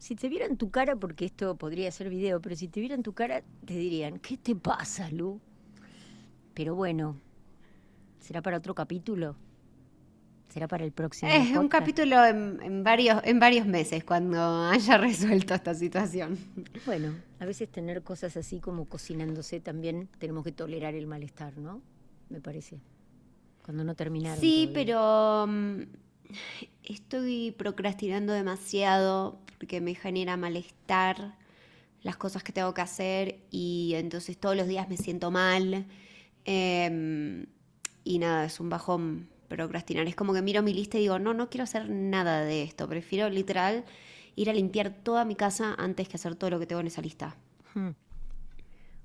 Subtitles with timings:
[0.00, 3.12] Si te vieran tu cara, porque esto podría ser video, pero si te vieran tu
[3.12, 5.40] cara, te dirían, ¿qué te pasa, Lu?
[6.54, 7.16] Pero bueno,
[8.18, 9.36] ¿será para otro capítulo?
[10.48, 11.30] ¿Será para el próximo?
[11.30, 14.38] Es un capítulo en, varios, en varios meses, cuando
[14.70, 16.38] haya resuelto esta situación.
[16.86, 21.82] Bueno, a veces tener cosas así como cocinándose también tenemos que tolerar el malestar, ¿no?
[22.30, 22.80] Me parece.
[23.64, 24.40] Cuando no terminaron.
[24.40, 25.82] Sí, pero mm,
[26.82, 31.36] estoy procrastinando demasiado porque me genera malestar
[32.02, 35.86] las cosas que tengo que hacer y entonces todos los días me siento mal.
[36.44, 37.46] Em,
[38.04, 40.06] y nada, es un bajón procrastinar.
[40.06, 42.88] Es como que miro mi lista y digo, no, no quiero hacer nada de esto.
[42.88, 43.84] Prefiero literal
[44.36, 47.02] ir a limpiar toda mi casa antes que hacer todo lo que tengo en esa
[47.02, 47.36] lista.
[47.74, 47.90] Hmm.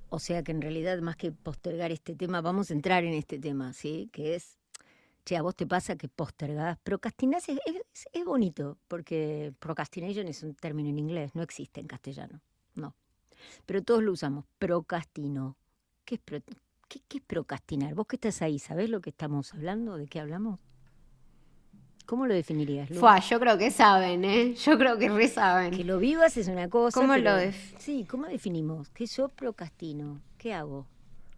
[0.10, 3.38] O sea que en realidad, más que postergar este tema, vamos a entrar en este
[3.38, 4.10] tema, ¿sí?
[4.14, 4.58] Que es
[5.26, 7.60] che, a vos te pasa que postergás, procrastinás es,
[8.14, 12.42] es, bonito, porque procrastination es un término en inglés, no existe en castellano,
[12.76, 12.96] no.
[13.66, 15.58] Pero todos lo usamos, procrastino.
[16.06, 16.44] ¿Qué es,
[16.88, 17.96] qué, es procrastinar?
[17.96, 19.98] Vos que estás ahí, ¿sabés lo que estamos hablando?
[19.98, 20.60] ¿De qué hablamos?
[22.06, 22.90] ¿Cómo lo definirías?
[22.90, 24.54] Fua, yo creo que saben, ¿eh?
[24.54, 25.76] Yo creo que re saben.
[25.76, 27.00] Que lo vivas es una cosa.
[27.00, 27.32] ¿Cómo lo
[27.80, 28.90] Sí, ¿cómo definimos?
[28.90, 30.22] ¿Qué yo procrastino?
[30.38, 30.86] ¿Qué hago?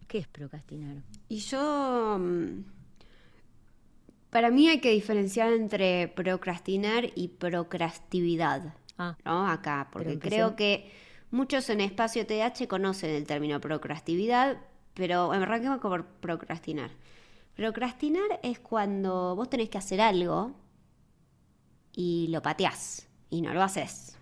[0.06, 0.96] ¿Qué es procrastinar?
[1.30, 2.77] Y yo mm,
[4.30, 8.74] para mí hay que diferenciar entre procrastinar y procrastividad.
[8.98, 9.16] Ah.
[9.24, 9.48] ¿no?
[9.48, 10.90] Acá, porque creo que
[11.30, 14.58] muchos en espacio TH conocen el término procrastividad,
[14.94, 16.90] pero arranquemos con procrastinar.
[17.54, 20.52] Procrastinar es cuando vos tenés que hacer algo
[21.92, 24.16] y lo pateás y no lo haces.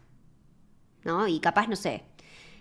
[1.04, 1.28] ¿No?
[1.28, 2.02] Y capaz, no sé,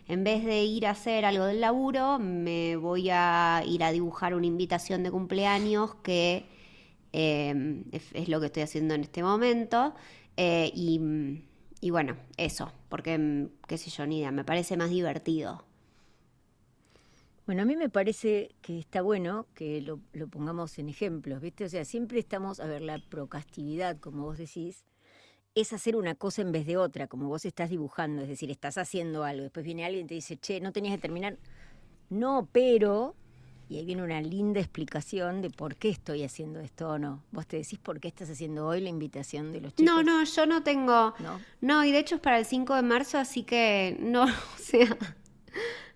[0.08, 4.36] en vez de ir a hacer algo del laburo, me voy a ir a dibujar
[4.36, 6.46] una invitación de cumpleaños que
[7.18, 9.94] Em, es, lo que estoy haciendo en este momento.
[10.36, 15.64] Eh, y, bueno, eso, porque, mm, qué sé yo, ni idea, me parece más divertido.
[17.46, 21.64] Bueno, a mí me parece que está bueno que lo, pongamos en ejemplos, ¿viste?
[21.64, 24.84] O sea, siempre estamos, a ver, la procrastividad, como vos decís,
[25.54, 28.78] es hacer una cosa en vez de otra, como vos estás dibujando, es decir, estás
[28.78, 31.38] haciendo algo, después viene alguien y te dice, che, no tenías que terminar.
[32.10, 33.16] No, pero
[33.68, 37.24] y ahí viene una linda explicación de por qué estoy haciendo esto o no.
[37.32, 39.94] Vos te decís por qué estás haciendo hoy la invitación de los chicos.
[39.94, 41.14] No, no, yo no tengo.
[41.20, 44.58] No, no y de hecho es para el 5 de marzo, así que no, o
[44.60, 44.98] sea,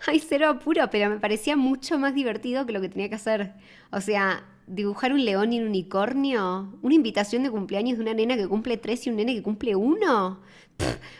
[0.07, 3.53] hay cero apuro, pero me parecía mucho más divertido que lo que tenía que hacer.
[3.91, 8.37] O sea, dibujar un león y un unicornio, una invitación de cumpleaños de una nena
[8.37, 10.41] que cumple tres y un nene que cumple uno.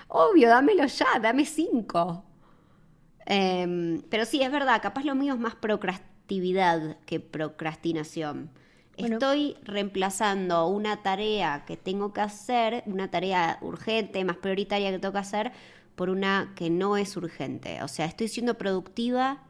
[0.07, 2.23] obvio, dámelo ya, dame cinco.
[3.25, 5.55] Em, pero sí, es verdad, capaz lo mío es más
[6.29, 8.49] procrastinación que procrastinación.
[8.97, 15.13] Estoy reemplazando una tarea que tengo que hacer, una tarea urgente, más prioritaria que tengo
[15.13, 15.51] que hacer,
[15.95, 17.81] por una que no es urgente.
[17.81, 19.43] O sea, estoy siendo productiva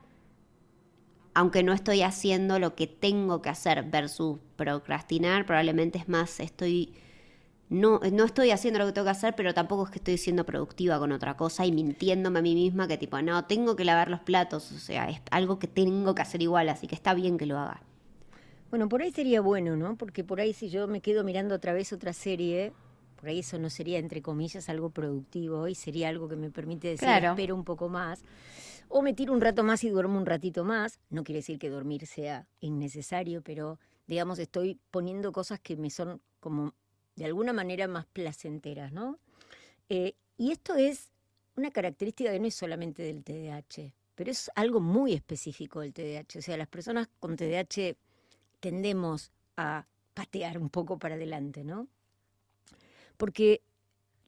[1.34, 6.94] aunque no estoy haciendo lo que tengo que hacer versus procrastinar, probablemente es más, estoy
[7.70, 10.46] no, no estoy haciendo lo que tengo que hacer, pero tampoco es que estoy siendo
[10.46, 14.10] productiva con otra cosa y mintiéndome a mí misma que tipo, no, tengo que lavar
[14.10, 17.38] los platos, o sea, es algo que tengo que hacer igual, así que está bien
[17.38, 17.82] que lo haga.
[18.72, 19.96] Bueno, por ahí sería bueno, ¿no?
[19.98, 22.74] Porque por ahí si yo me quedo mirando otra vez otra serie,
[23.16, 26.90] por ahí eso no sería, entre comillas, algo productivo y sería algo que me permite
[26.90, 28.24] decir, espero un poco más.
[28.88, 31.00] O me tiro un rato más y duermo un ratito más.
[31.10, 36.22] No quiere decir que dormir sea innecesario, pero digamos, estoy poniendo cosas que me son
[36.40, 36.74] como
[37.20, 39.20] de alguna manera más placenteras, ¿no?
[39.90, 41.12] Eh, y esto es
[41.58, 46.40] una característica que no es solamente del TDAH, pero es algo muy específico del TDAH.
[46.40, 47.98] O sea, las personas con TDAH
[48.62, 51.88] tendemos a patear un poco para adelante, ¿no?
[53.18, 53.62] Porque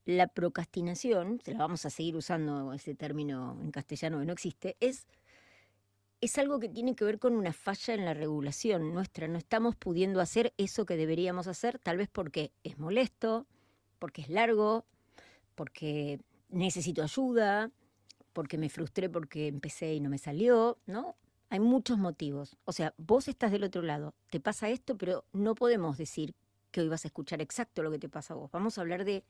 [0.04, 4.76] la procrastinación, se la vamos a seguir usando ese término en castellano que no existe,
[4.82, 5.08] es
[6.22, 9.28] es algo que tiene que ver con una falla en la regulación nuestra.
[9.28, 13.48] No estamos pudiendo hacer eso que deberíamos hacer, tal vez porque es molesto,
[13.98, 14.86] porque es largo,
[15.56, 16.20] porque
[16.50, 17.72] necesito ayuda,
[18.34, 21.16] porque me frustré porque empecé y no me salió, ¿no?
[21.50, 22.56] Hay muchos motivos.
[22.66, 26.36] O sea, vos estás del otro lado, te pasa esto, pero no podemos decir
[26.72, 28.52] que hoy vas a escuchar exacto lo que te pasa a vos.
[28.52, 29.24] Vamos a hablar de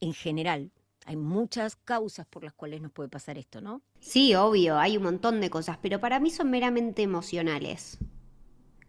[0.00, 0.72] en general,
[1.06, 3.82] Hay muchas causas por las cuales nos puede pasar esto, ¿no?
[4.00, 7.98] Sí, obvio, hay un montón de cosas, pero para mí son meramente emocionales.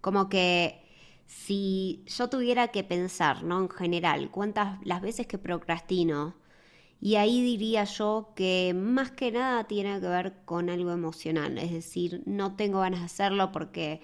[0.02, 0.82] Como que
[1.26, 3.62] si yo tuviera que pensar, ¿no?
[3.62, 6.36] En general, cuántas las veces que procrastino,
[7.00, 11.72] y ahí diría yo que más que nada tiene que ver con algo emocional, es
[11.72, 14.02] decir, no tengo ganas de hacerlo porque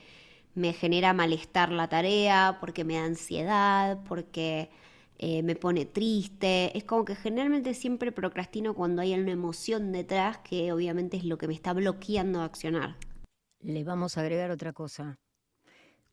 [0.56, 4.72] me genera malestar la tarea, porque me da ansiedad, porque
[5.20, 6.78] eh, me pone triste.
[6.78, 11.38] Es como que generalmente siempre procrastino cuando hay una emoción detrás que obviamente es lo
[11.38, 12.98] que me está bloqueando a accionar.
[13.60, 15.20] Le vamos a agregar otra cosa.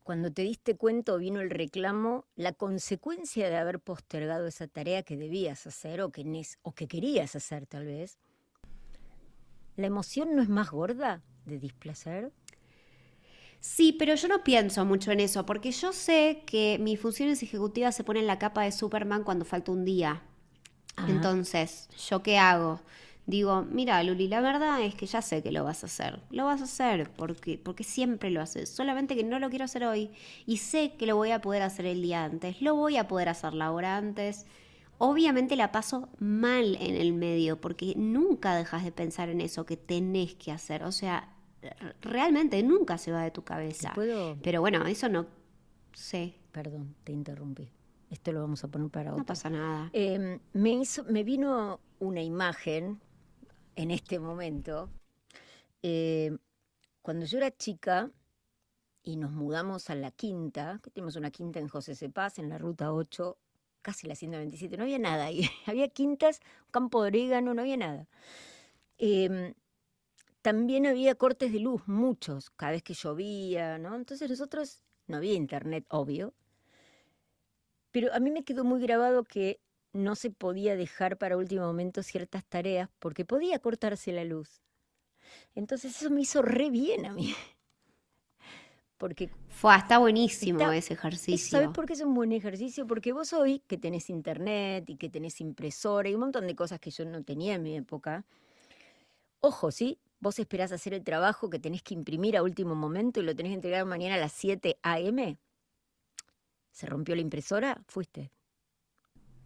[0.01, 5.17] Cuando te diste cuenta vino el reclamo, la consecuencia de haber postergado esa tarea que
[5.17, 8.19] debías hacer o que, o que querías hacer tal vez,
[9.75, 12.31] ¿la emoción no es más gorda de displacer?
[13.67, 17.95] Sí, pero yo no pienso mucho en eso, porque yo sé que mis funciones ejecutivas
[17.95, 20.21] se ponen la capa de Superman cuando falta un día.
[21.07, 22.79] Entonces, ¿yo qué hago?
[23.25, 26.21] Digo, mira, Luli, la verdad es que ya sé que lo vas a hacer.
[26.29, 28.69] Lo vas a hacer porque, porque siempre lo haces.
[28.69, 30.11] Solamente que no lo quiero hacer hoy
[30.45, 32.61] y sé que lo voy a poder hacer el día antes.
[32.61, 34.45] Lo voy a poder hacer la hora antes.
[34.99, 39.75] Obviamente la paso mal en el medio porque nunca dejas de pensar en eso que
[39.75, 40.83] tenés que hacer.
[40.83, 41.34] O sea,
[42.01, 43.93] realmente nunca se va de tu cabeza.
[44.41, 45.25] Pero bueno, eso no
[45.93, 46.35] sé.
[46.51, 47.69] Perdón, te interrumpí.
[48.09, 49.19] Esto lo vamos a poner para otro.
[49.19, 49.89] No pasa nada.
[49.93, 53.01] Em, me, hizo, me vino una imagen
[53.75, 54.89] en este momento.
[55.81, 56.37] Eh,
[57.01, 58.11] cuando yo era chica
[59.03, 62.57] y nos mudamos a la quinta, que tenemos una quinta en José Cepaz, en la
[62.57, 63.37] ruta 8,
[63.81, 65.49] casi la 127, no había nada ahí.
[65.65, 68.07] había quintas, un campo de orégano, no había nada.
[68.97, 69.53] Em,
[70.45, 73.95] también había cortes de luz, muchos, cada vez que llovía, ¿no?
[73.95, 76.35] Entonces nosotros, no había internet, obvio,
[77.89, 79.59] pero a mí me quedó muy grabado que
[79.91, 84.61] no se podía dejar para último momento ciertas tareas porque podía cortarse la luz.
[85.55, 87.33] Entonces eso me hizo re bien a mí.
[88.97, 91.59] Porque Fue, está buenísimo ese ejercicio.
[91.59, 92.87] ¿Sabes por qué es un buen ejercicio?
[92.87, 96.79] Porque vos hoy que tenés internet y que tenés impresora y un montón de cosas
[96.79, 98.23] que yo no tenía en mi época,
[99.41, 99.99] ojo, ¿sí?
[100.19, 103.51] Vos esperás hacer el trabajo que tenés que imprimir a último momento y lo tenés
[103.51, 105.37] que entregar mañana a las 7 a.m.,
[106.71, 107.81] ¿se rompió la impresora?
[107.87, 108.31] Fuiste.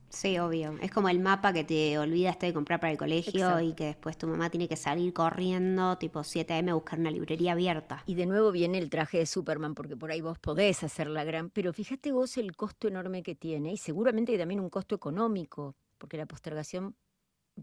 [0.09, 0.75] Sí, obvio.
[0.81, 4.17] Es como el mapa que te olvidaste de comprar para el colegio y que después
[4.17, 6.71] tu mamá tiene que salir corriendo tipo 7 a.m.
[6.71, 8.03] a buscar una librería abierta.
[8.07, 11.23] Y de nuevo viene el traje de Superman, porque por ahí vos podés hacer la
[11.23, 11.51] gran...
[11.51, 16.17] Pero fíjate vos el costo enorme que tiene y seguramente también un costo económico, porque
[16.17, 16.95] la postergación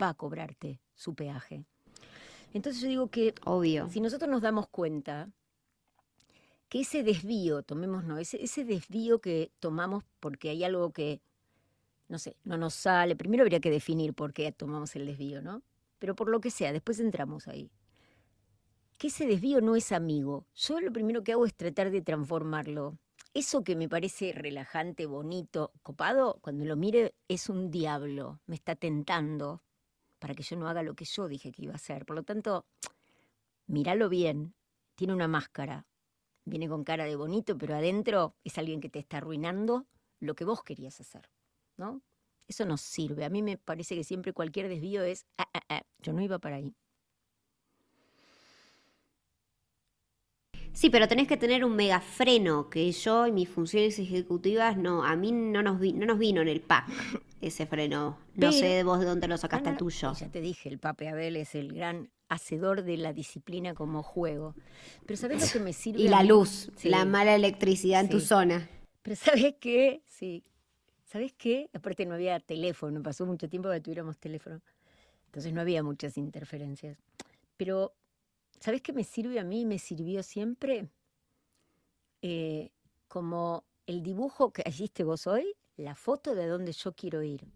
[0.00, 1.64] va a cobrarte su peaje.
[2.56, 3.86] Entonces yo digo que Obvio.
[3.90, 5.30] si nosotros nos damos cuenta
[6.70, 11.20] que ese desvío, tomémonos, ese, ese desvío que tomamos porque hay algo que,
[12.08, 15.62] no sé, no nos sale, primero habría que definir por qué tomamos el desvío, ¿no?
[15.98, 17.70] Pero por lo que sea, después entramos ahí.
[18.96, 20.46] Que ese desvío no es amigo.
[20.54, 22.96] Yo lo primero que hago es tratar de transformarlo.
[23.34, 28.76] Eso que me parece relajante, bonito, copado, cuando lo mire es un diablo, me está
[28.76, 29.60] tentando,
[30.26, 32.04] para que yo no haga lo que yo dije que iba a hacer.
[32.04, 32.66] Por lo tanto,
[33.68, 34.56] míralo bien,
[34.96, 35.86] tiene una máscara,
[36.44, 39.86] viene con cara de bonito, pero adentro es alguien que te está arruinando
[40.18, 41.30] lo que vos querías hacer,
[41.76, 42.02] ¿no?
[42.48, 43.24] Eso nos sirve.
[43.24, 46.40] A mí me parece que siempre cualquier desvío es, ah, ah, ah, yo no iba
[46.40, 46.74] para ahí.
[50.76, 55.16] Sí, pero tenés que tener un megafreno, que yo y mis funciones ejecutivas, no, a
[55.16, 56.86] mí no nos, no nos vino en el pack
[57.40, 58.18] ese freno.
[58.34, 60.12] No sé de vos de dónde lo sacaste el tuyo.
[60.12, 64.54] Ya te dije, el Pape Abel es el gran hacedor de la disciplina como juego.
[65.06, 66.02] Pero ¿sabés lo que me sirve?
[66.02, 68.68] Y la luz, la mala electricidad en tu zona.
[69.00, 70.02] Pero ¿sabés qué?
[70.04, 70.44] Sí.
[71.06, 71.70] ¿Sabés qué?
[71.72, 74.60] Aparte no había teléfono, pasó mucho tiempo que tuviéramos teléfono.
[75.24, 76.98] Entonces no había muchas interferencias.
[77.56, 77.94] Pero
[78.60, 79.64] ¿Sabes qué me sirve a mí?
[79.64, 80.88] Me sirvió siempre
[82.22, 82.70] eh,
[83.08, 87.46] como el dibujo que hiciste vos hoy, la foto de donde yo quiero ir.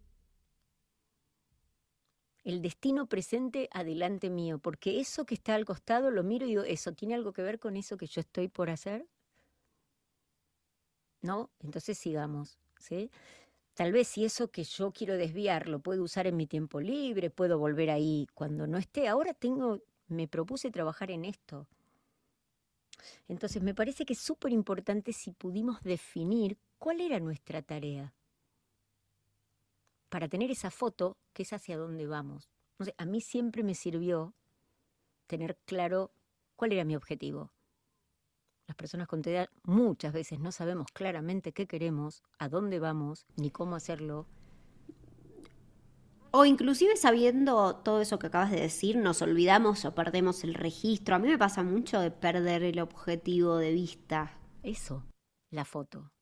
[2.44, 6.62] El destino presente adelante mío, porque eso que está al costado lo miro y digo,
[6.62, 9.06] ¿eso tiene algo que ver con eso que yo estoy por hacer?
[11.22, 11.50] ¿No?
[11.60, 13.10] Entonces sigamos, ¿sí?
[13.74, 17.30] Tal vez si eso que yo quiero desviar lo puedo usar en mi tiempo libre,
[17.30, 19.08] puedo volver ahí cuando no esté.
[19.08, 21.66] Ahora tengo me propuse trabajar en esto.
[23.28, 28.14] Entonces me parece que es súper importante si pudimos definir cuál era nuestra tarea
[30.08, 32.50] para tener esa foto que es hacia dónde vamos.
[32.98, 34.34] A mí siempre me sirvió
[35.26, 36.10] tener claro
[36.56, 37.52] cuál era mi objetivo.
[38.66, 43.50] Las personas con TEA muchas veces no sabemos claramente qué queremos, a dónde vamos, ni
[43.50, 44.26] cómo hacerlo.
[46.32, 51.16] O inclusive sabiendo todo eso que acabas de decir, nos olvidamos o perdemos el registro.
[51.16, 54.38] A mí me pasa mucho de perder el objetivo de vista.
[54.62, 55.04] Eso,
[55.50, 56.12] la foto.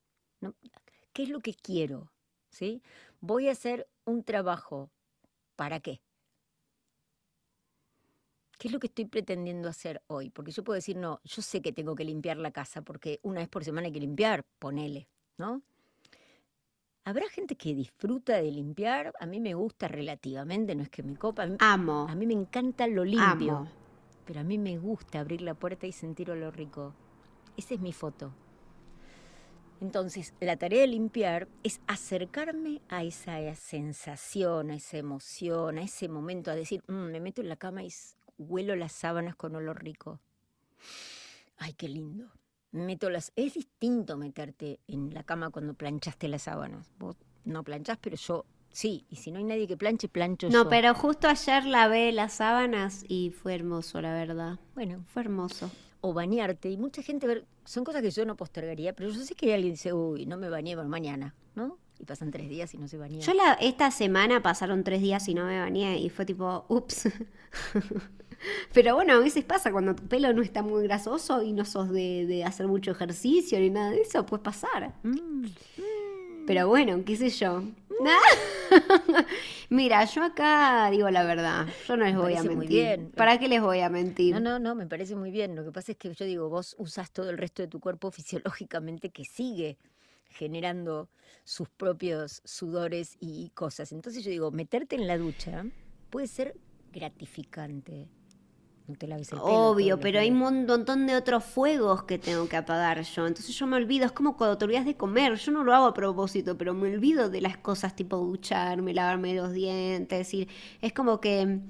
[1.12, 2.10] ¿Qué es lo que quiero?
[2.50, 2.82] ¿Sí?
[3.20, 4.90] Voy a hacer un trabajo.
[5.56, 6.00] ¿Para qué?
[8.58, 10.30] ¿Qué es lo que estoy pretendiendo hacer hoy?
[10.30, 13.40] Porque yo puedo decir, no, yo sé que tengo que limpiar la casa porque una
[13.40, 15.62] vez por semana hay que limpiar, ponele, ¿no?
[17.08, 19.14] ¿Habrá gente que disfruta de limpiar?
[19.18, 21.48] A mí me gusta relativamente, no es que me copa.
[21.58, 22.06] Amo.
[22.06, 23.66] A mí me encanta lo limpio.
[24.26, 26.92] Pero a mí me gusta abrir la puerta y sentir olor rico.
[27.56, 28.34] Esa es mi foto.
[29.80, 36.10] Entonces, la tarea de limpiar es acercarme a esa sensación, a esa emoción, a ese
[36.10, 37.88] momento, a decir, mm, me meto en la cama y
[38.36, 40.20] huelo las sábanas con olor rico.
[41.56, 42.30] Ay, qué lindo
[42.72, 43.32] meto las...
[43.36, 46.90] Es distinto meterte en la cama cuando planchaste las sábanas.
[46.98, 49.04] Vos no planchás, pero yo sí.
[49.10, 50.64] Y si no hay nadie que planche, plancho yo.
[50.64, 54.58] No, pero justo ayer lavé las sábanas y fue hermoso, la verdad.
[54.74, 55.70] Bueno, fue hermoso.
[56.00, 56.70] O bañarte.
[56.70, 59.92] Y mucha gente, son cosas que yo no postergaría, pero yo sé que alguien dice,
[59.92, 61.78] uy, no me bañé mañana, ¿no?
[61.98, 63.20] Y pasan tres días y no se bañó.
[63.20, 67.08] Yo la, esta semana pasaron tres días y no me bañé y fue tipo, ups.
[68.72, 71.90] Pero bueno, a veces pasa cuando tu pelo no está muy grasoso y no sos
[71.90, 74.94] de, hacer mucho ejercicio ni nada de eso, puede pasar.
[75.02, 75.46] Mm.
[76.46, 77.62] Pero bueno, qué sé yo.
[79.70, 82.68] Mira, yo acá digo la verdad, yo no les voy a mentir.
[82.68, 83.10] Bien.
[83.10, 84.34] ¿Para qué les voy a mentir?
[84.34, 85.56] No, no, no, me parece muy bien.
[85.56, 88.10] Lo que pasa es que yo digo, vos usas todo el resto de tu cuerpo
[88.10, 89.78] fisiológicamente que sigue
[90.28, 91.08] generando
[91.44, 93.92] sus propios sudores y cosas.
[93.92, 95.64] Entonces yo digo, meterte en la ducha
[96.10, 96.54] puede ser
[96.92, 98.08] gratificante.
[99.42, 103.26] Obvio, pero hay un montón de otros fuegos que tengo que apagar yo.
[103.26, 104.06] Entonces yo me olvido.
[104.06, 105.34] Es como cuando te olvidas de comer.
[105.34, 109.34] Yo no lo hago a propósito, pero me olvido de las cosas tipo ducharme, lavarme
[109.34, 110.18] los dientes.
[110.18, 110.48] decir,
[110.80, 111.60] es como que.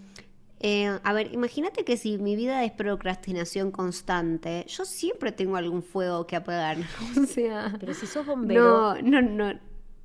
[0.61, 5.83] Eh, a ver, imagínate que si mi vida es procrastinación constante, yo siempre tengo algún
[5.83, 6.79] fuego que apagar.
[7.21, 7.77] o sea.
[7.79, 8.97] Pero si sos bombero.
[9.03, 9.61] No, no, no.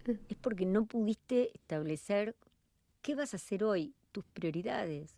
[0.05, 2.35] Es porque no pudiste establecer
[3.01, 5.15] qué vas a hacer hoy, tus prioridades.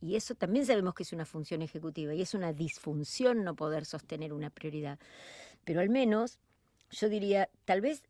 [0.00, 3.84] Y eso también sabemos que es una función ejecutiva y es una disfunción no poder
[3.84, 4.98] sostener una prioridad.
[5.64, 6.38] Pero al menos
[6.90, 8.04] yo diría, tal vez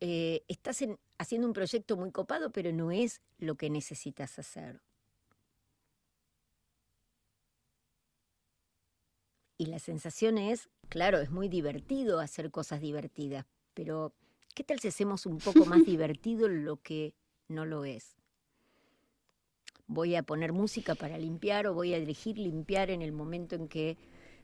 [0.00, 0.84] eh, estás
[1.18, 4.82] haciendo un proyecto muy copado, pero no es lo que necesitas hacer.
[9.64, 14.12] Y la sensación es, claro, es muy divertido hacer cosas divertidas, pero
[14.54, 17.14] ¿qué tal si hacemos un poco más divertido lo que
[17.48, 18.14] no lo es?
[19.86, 23.68] voy a poner música para limpiar o voy a elegir limpiar en el momento en
[23.68, 23.96] que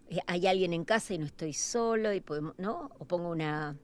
[0.09, 2.91] eh, hay alguien en casa y no estoy solo y podemos, ¿no?
[2.99, 3.77] O pongo una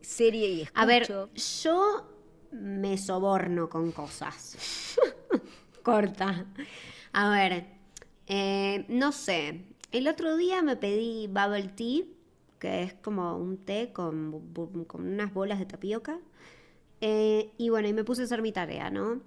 [0.00, 0.80] serie y escucho.
[0.82, 2.08] A ver, yo
[2.52, 4.56] me soborno con cosas.
[5.82, 6.46] Corta.
[7.12, 7.66] A ver,
[8.26, 9.69] eh, no sé.
[9.92, 12.04] El otro día me pedí bubble tea,
[12.60, 14.44] que es como un té con,
[14.94, 16.20] unas bolas de tapioca.
[17.00, 19.20] Eh, y bueno, y me puse a hacer mi tarea, ¿no?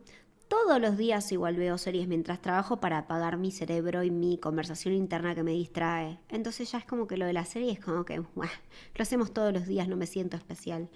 [0.47, 4.93] Todos los días igual veo series mientras trabajo para apagar mi cerebro y mi conversación
[4.93, 6.19] interna que me distrae.
[6.29, 8.27] Entonces ya es como que lo de la serie es como que, lo
[8.99, 10.89] hacemos todos los días, no me siento especial.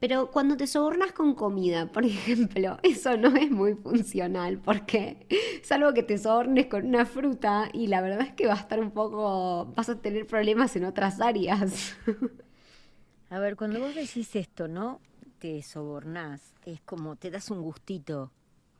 [0.00, 5.26] Pero cuando te sobornas con comida, por ejemplo, eso no es muy funcional porque
[5.62, 8.80] salvo que te sobornes con una fruta y la verdad es que va a estar
[8.80, 11.96] un poco, vas a tener problemas en otras áreas.
[13.30, 15.00] A ver, cuando vos decís esto, ¿no?
[15.38, 18.32] Te sobornás, es como te das un gustito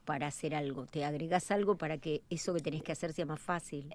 [0.04, 3.40] para hacer algo, te agregas algo para que eso que tenés que hacer sea más
[3.40, 3.94] fácil.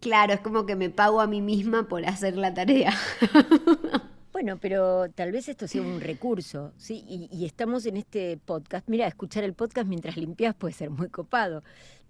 [0.00, 2.94] Claro, es como que me pago a mí misma por hacer la tarea.
[4.44, 7.02] Bueno, pero tal vez esto sea un recurso, ¿sí?
[7.08, 8.86] Y, estamos en este podcast.
[8.90, 11.64] Mira, escuchar el podcast mientras limpias puede ser muy copado,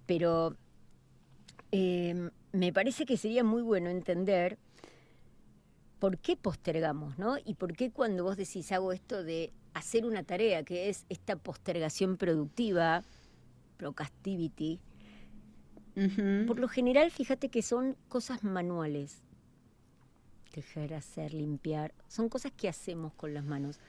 [0.04, 0.56] pero
[1.70, 4.58] em, me parece que sería muy bueno entender
[6.00, 7.36] por qué postergamos, ¿no?
[7.44, 11.36] Y por qué cuando vos decís hago esto de hacer una tarea, que es esta
[11.36, 13.04] postergación productiva,
[13.76, 14.80] procrastivity,
[16.48, 19.22] por lo general, fíjate que son cosas manuales.
[20.54, 23.80] Dejar, hacer, limpiar, son cosas que hacemos con las manos.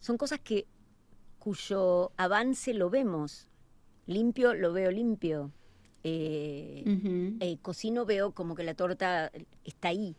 [0.00, 0.66] Son cosas que
[1.38, 3.48] cuyo avance lo vemos.
[4.06, 5.52] Limpio, lo veo limpio.
[6.02, 6.82] Eh,
[7.40, 9.30] eh, cocino, veo como que la torta
[9.64, 10.16] está ahí.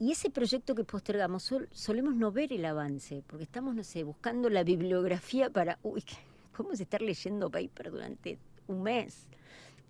[0.00, 4.48] Y ese proyecto que postergamos, solemos no ver el avance, porque estamos, no sé, buscando
[4.48, 6.04] la bibliografía para, uy,
[6.56, 8.38] ¿cómo es estar leyendo paper durante
[8.68, 9.26] un mes?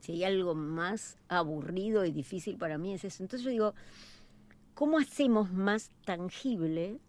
[0.00, 3.22] Si hay algo más aburrido y difícil para mí es eso.
[3.22, 3.74] Entonces yo digo,
[4.78, 7.00] ¿cómo hacemos más tangible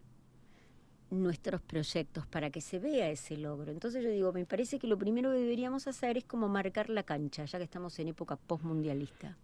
[1.12, 3.72] nuestros proyectos para que se vea ese logro.
[3.72, 7.04] Entonces yo digo, me parece que lo primero que deberíamos hacer es como marcar la
[7.04, 9.38] cancha, ya que estamos en época postmundialista.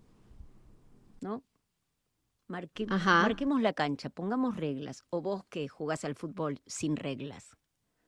[1.22, 1.44] ¿No?
[2.48, 5.04] marquemos la cancha, pongamos reglas.
[5.12, 7.56] O vos que jugás al fútbol sin reglas.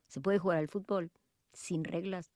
[0.08, 1.12] ¿Se puede jugar al fútbol
[1.54, 2.32] sin reglas?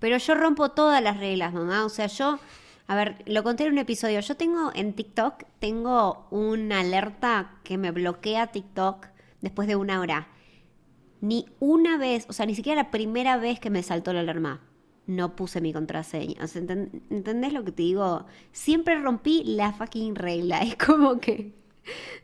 [0.00, 1.86] Pero yo rompo todas las reglas, mamá.
[1.86, 2.38] O sea, yo,
[2.88, 4.18] a ver, lo conté en un episodio.
[4.20, 9.08] Yo tengo en TikTok, tengo una alerta que me bloquea TikTok
[9.42, 10.28] después de una hora.
[11.20, 14.62] Ni una vez, o sea, ni siquiera la primera vez que me saltó la alarma,
[15.06, 16.42] no puse mi contraseña.
[16.42, 18.24] O sea, ¿entendés lo que te digo?
[18.52, 20.60] Siempre rompí la fucking regla.
[20.62, 21.52] Es como que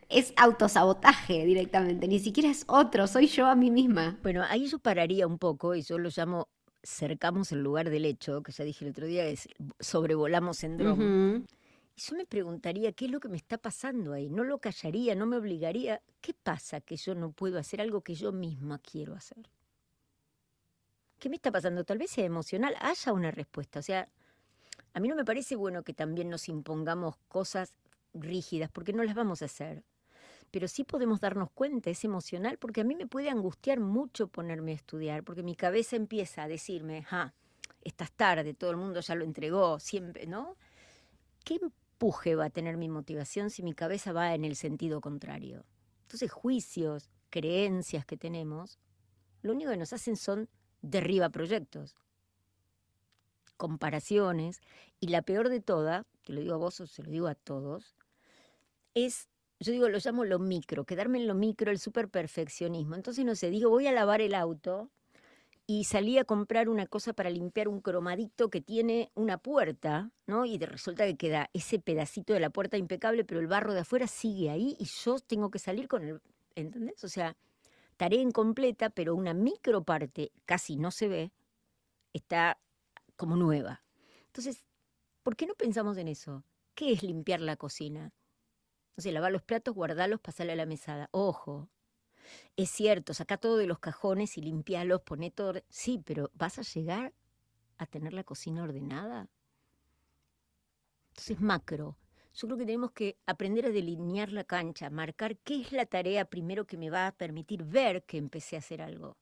[0.09, 4.19] es autosabotaje directamente, ni siquiera es otro, soy yo a mí misma.
[4.23, 6.49] Bueno, ahí yo pararía un poco y yo lo llamo
[6.85, 9.49] cercamos el lugar del hecho, que ya dije el otro día, es
[9.81, 11.47] sobrevolamos en dron.
[11.97, 14.29] Y yo me preguntaría qué es lo que me está pasando ahí.
[14.29, 16.03] No lo callaría, no me obligaría.
[16.21, 19.49] ¿Qué pasa que yo no puedo hacer algo que yo misma quiero hacer?
[21.19, 21.85] ¿Qué me está pasando?
[21.85, 23.79] Tal vez sea emocional, haya una respuesta.
[23.79, 24.09] O sea,
[24.93, 27.73] a mí no me parece bueno que también nos impongamos cosas
[28.13, 29.85] rígidas, porque no las vamos a hacer.
[30.55, 34.71] Pero sí podemos darnos cuenta, es emocional, porque a mí me puede angustiar mucho ponerme
[34.71, 37.33] a estudiar, porque mi cabeza empieza a decirme, ah,
[37.83, 40.57] estás tarde, todo el mundo ya lo entregó, siempre, ¿no?
[41.45, 45.65] ¿Qué empuje va a tener mi motivación si mi cabeza va en el sentido contrario?
[46.03, 48.79] Entonces, juicios, creencias que tenemos,
[49.43, 50.49] lo único que nos hacen son
[50.83, 51.97] derriba proyectos,
[53.57, 54.61] comparaciones,
[55.01, 57.35] y la peor de todas, te lo digo a vos o se lo digo a
[57.35, 57.97] todos,
[58.95, 59.29] es,
[59.61, 62.95] yo digo, lo llamo lo micro, quedarme en lo micro, el super perfeccionismo.
[62.97, 64.91] Entonces, no sé, digo, voy a lavar el auto
[65.67, 70.45] y salí a comprar una cosa para limpiar un cromadito que tiene una puerta, ¿no?
[70.45, 74.07] Y resulta que queda ese pedacito de la puerta impecable, pero el barro de afuera
[74.07, 76.21] sigue ahí y yo tengo que salir con el,
[76.55, 77.03] ¿entendés?
[77.05, 77.37] O sea,
[77.97, 81.33] tarea incompleta, pero una micro parte casi no se ve,
[82.13, 82.59] está
[83.17, 83.83] como nueva.
[84.27, 84.65] Entonces,
[85.23, 86.45] ¿por qué no pensamos en eso?
[86.75, 88.13] ¿Qué es limpiar la cocina?
[88.97, 91.09] Sé, lavar los platos, guardarlos, pasarle a la mesada.
[91.11, 91.69] Ojo,
[92.57, 95.61] es cierto, saca todo de los cajones y limpialos, pone todo.
[95.69, 97.13] Sí, pero ¿vas a llegar
[97.79, 99.29] a tener la cocina ordenada?
[101.11, 101.97] Entonces, macro.
[102.35, 106.25] Yo creo que tenemos que aprender a delinear la cancha, marcar qué es la tarea
[106.25, 109.17] primero que me va a permitir ver que empecé a hacer algo.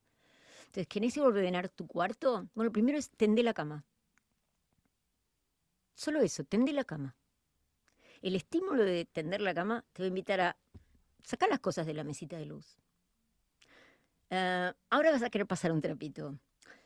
[0.66, 2.48] Entonces, ¿querés ordenar tu cuarto?
[2.54, 3.84] Bueno, primero es tender la cama.
[5.94, 7.14] Solo eso, tender la cama.
[8.22, 10.56] El estímulo de tender la cama te va a invitar a
[11.24, 12.78] sacar las cosas de la mesita de luz.
[14.30, 16.38] Ah, ahora vas a querer pasar un trapito.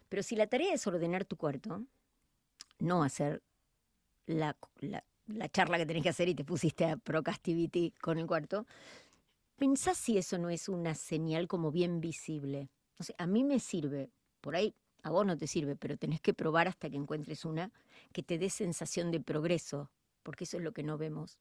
[0.09, 1.85] Pero si la tarea es ordenar tu cuarto,
[2.79, 3.43] no hacer
[4.27, 5.05] la, la,
[5.51, 8.67] charla que tenés que hacer y te pusiste a procastivity con el cuarto,
[9.57, 12.69] pensá si eso no es una señal como bien visible.
[13.19, 16.67] A mí me sirve, por ahí a vos no te sirve, pero tenés que probar
[16.67, 17.71] hasta que encuentres una
[18.13, 19.91] que te dé sensación de progreso,
[20.27, 21.39] porque eso es lo que no vemos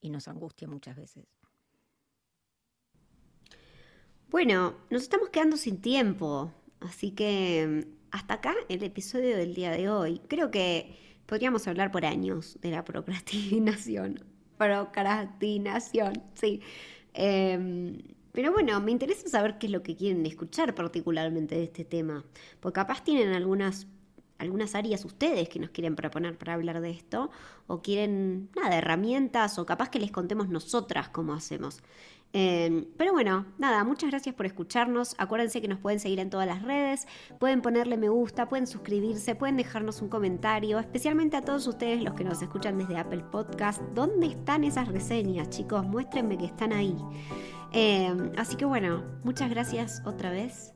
[0.00, 1.26] y nos angustia muchas veces.
[4.30, 9.70] Bueno, nos estamos quedando sin tiempo, así que mm, hasta acá el episodio del día
[9.72, 10.22] de hoy.
[10.26, 14.24] Creo que podríamos hablar por años de la procrastinación.
[14.56, 16.62] Procrastinación, sí.
[17.12, 17.98] Em,
[18.32, 22.24] pero bueno, me interesa saber qué es lo que quieren escuchar particularmente de este tema,
[22.60, 23.86] porque capaz tienen algunas
[24.38, 27.30] algunas áreas ustedes que nos quieren proponer para hablar de esto,
[27.66, 31.82] o quieren, nada, herramientas, o capaz que les contemos nosotras cómo hacemos.
[32.34, 35.14] Em, pero bueno, nada, muchas gracias por escucharnos.
[35.18, 37.06] Acuérdense que nos pueden seguir en todas las redes,
[37.38, 42.14] pueden ponerle me gusta, pueden suscribirse, pueden dejarnos un comentario, especialmente a todos ustedes los
[42.14, 43.80] que nos escuchan desde Apple Podcast.
[43.94, 45.86] ¿Dónde están esas reseñas, chicos?
[45.86, 46.96] Muéstrenme que están ahí.
[47.72, 50.74] Em, así que bueno, muchas gracias otra vez.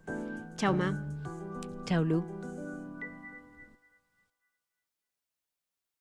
[0.56, 1.06] Chao, Ma.
[1.84, 2.41] Chao, Lu.